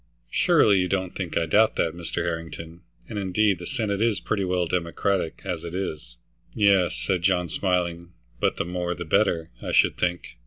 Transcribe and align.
"Surely 0.31 0.79
you 0.79 0.87
don't 0.87 1.15
think 1.15 1.37
I 1.37 1.45
doubt 1.45 1.75
that, 1.75 1.93
Mr. 1.93 2.23
Harrington? 2.23 2.81
And 3.07 3.19
indeed 3.19 3.59
the 3.59 3.67
Senate 3.67 4.01
is 4.01 4.19
pretty 4.19 4.43
well 4.43 4.65
Democratic 4.65 5.41
as 5.45 5.63
it 5.63 5.75
is." 5.75 6.15
"Yes," 6.55 6.95
said 6.97 7.21
John, 7.21 7.49
smiling, 7.49 8.09
"but 8.39 8.57
the 8.57 8.65
more 8.65 8.95
the 8.95 9.05
better, 9.05 9.51
I 9.61 9.71
should 9.71 9.97
think. 9.97 10.37